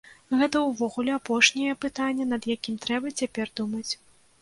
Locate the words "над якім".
2.35-2.83